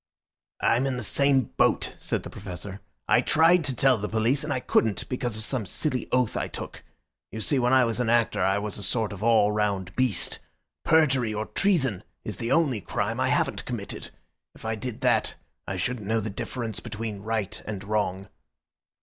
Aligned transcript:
"I'm 0.61 0.87
in 0.87 0.97
the 0.97 1.03
same 1.03 1.51
boat," 1.57 1.95
said 1.99 2.23
the 2.23 2.31
Professor. 2.31 2.81
"I 3.07 3.21
tried 3.21 3.63
to 3.65 3.75
tell 3.75 3.99
the 3.99 4.09
police 4.09 4.43
and 4.43 4.51
I 4.51 4.59
couldn't, 4.59 5.07
because 5.09 5.37
of 5.37 5.43
some 5.43 5.63
silly 5.67 6.07
oath 6.11 6.35
I 6.35 6.47
took. 6.47 6.83
You 7.31 7.39
see, 7.39 7.59
when 7.59 7.71
I 7.71 7.85
was 7.85 7.99
an 7.99 8.09
actor 8.09 8.41
I 8.41 8.57
was 8.57 8.79
a 8.79 8.81
sort 8.81 9.13
of 9.13 9.21
all 9.21 9.51
round 9.51 9.95
beast. 9.95 10.39
Perjury 10.83 11.35
or 11.35 11.45
treason 11.45 12.03
is 12.23 12.37
the 12.37 12.51
only 12.51 12.81
crime 12.81 13.19
I 13.19 13.29
haven't 13.29 13.65
committed. 13.65 14.09
If 14.55 14.65
I 14.65 14.73
did 14.73 15.01
that 15.01 15.35
I 15.67 15.77
shouldn't 15.77 16.07
know 16.07 16.19
the 16.19 16.31
difference 16.31 16.79
between 16.79 17.21
right 17.21 17.61
and 17.67 17.83
wrong." 17.83 18.27